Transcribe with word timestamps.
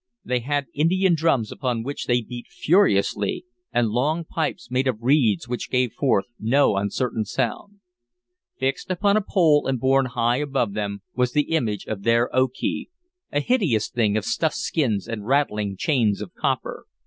They 0.25 0.39
had 0.39 0.65
Indian 0.73 1.13
drums 1.13 1.51
upon 1.51 1.83
which 1.83 2.07
they 2.07 2.21
beat 2.21 2.47
furiously, 2.47 3.45
and 3.71 3.89
long 3.91 4.23
pipes 4.25 4.71
made 4.71 4.87
of 4.87 4.97
reeds 5.03 5.47
which 5.47 5.69
gave 5.69 5.93
forth 5.93 6.25
no 6.39 6.75
uncertain 6.75 7.23
sound. 7.23 7.81
Fixed 8.57 8.89
upon 8.89 9.15
a 9.15 9.21
pole 9.21 9.67
and 9.67 9.79
borne 9.79 10.07
high 10.07 10.37
above 10.37 10.73
them 10.73 11.03
was 11.15 11.33
the 11.33 11.51
image 11.53 11.85
of 11.85 12.01
their 12.01 12.31
Okee, 12.35 12.89
a 13.31 13.41
hideous 13.41 13.89
thing 13.91 14.17
of 14.17 14.25
stuffed 14.25 14.55
skins 14.55 15.07
and 15.07 15.27
rattling 15.27 15.77
chains 15.77 16.19
of 16.19 16.33
copper. 16.33 16.87